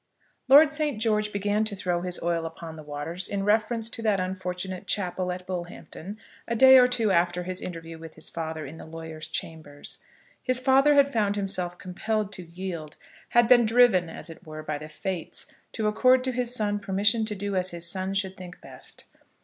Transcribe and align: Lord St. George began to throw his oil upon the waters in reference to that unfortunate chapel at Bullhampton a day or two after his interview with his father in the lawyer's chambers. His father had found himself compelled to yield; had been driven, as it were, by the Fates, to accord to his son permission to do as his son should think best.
Lord 0.49 0.71
St. 0.71 0.99
George 0.99 1.31
began 1.31 1.63
to 1.63 1.75
throw 1.75 2.01
his 2.01 2.19
oil 2.23 2.47
upon 2.47 2.75
the 2.75 2.81
waters 2.81 3.27
in 3.27 3.43
reference 3.43 3.87
to 3.91 4.01
that 4.01 4.19
unfortunate 4.19 4.87
chapel 4.87 5.31
at 5.31 5.45
Bullhampton 5.45 6.17
a 6.47 6.55
day 6.55 6.79
or 6.79 6.87
two 6.87 7.11
after 7.11 7.43
his 7.43 7.61
interview 7.61 7.99
with 7.99 8.15
his 8.15 8.27
father 8.27 8.65
in 8.65 8.77
the 8.77 8.87
lawyer's 8.87 9.27
chambers. 9.27 9.99
His 10.41 10.59
father 10.59 10.95
had 10.95 11.13
found 11.13 11.35
himself 11.35 11.77
compelled 11.77 12.33
to 12.33 12.43
yield; 12.49 12.97
had 13.29 13.47
been 13.47 13.63
driven, 13.63 14.09
as 14.09 14.27
it 14.31 14.43
were, 14.43 14.63
by 14.63 14.79
the 14.79 14.89
Fates, 14.89 15.45
to 15.73 15.87
accord 15.87 16.23
to 16.23 16.31
his 16.31 16.51
son 16.55 16.79
permission 16.79 17.23
to 17.25 17.35
do 17.35 17.55
as 17.55 17.69
his 17.69 17.87
son 17.87 18.15
should 18.15 18.35
think 18.35 18.59
best. 18.59 19.05